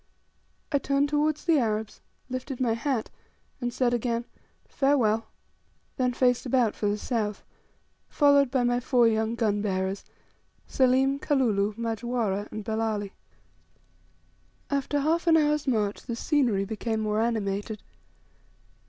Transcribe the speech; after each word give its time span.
I 0.71 0.79
turned 0.79 1.09
towards 1.09 1.45
the 1.45 1.59
Arabs, 1.59 2.01
lifted 2.27 2.59
my 2.59 2.73
hat, 2.73 3.11
and 3.59 3.71
said 3.71 3.93
again, 3.93 4.25
"Farewell," 4.67 5.27
then 5.95 6.11
faced 6.11 6.43
about 6.43 6.73
for 6.75 6.87
the 6.89 6.97
south, 6.97 7.43
followed 8.09 8.49
by 8.49 8.63
my 8.63 8.79
four 8.79 9.07
young 9.07 9.35
gun 9.35 9.61
bearers, 9.61 10.03
Selim, 10.65 11.19
Kalulu, 11.19 11.75
Majwara, 11.77 12.47
and 12.51 12.65
Belali. 12.65 13.11
After 14.71 15.01
half 15.01 15.27
an 15.27 15.37
hour's 15.37 15.67
march 15.67 16.01
the 16.01 16.15
scenery 16.15 16.65
became 16.65 17.01
more 17.01 17.21
animated. 17.21 17.83